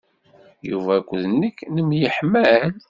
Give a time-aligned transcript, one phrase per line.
[0.69, 2.63] Yuba akked nekk nemyeḥmal.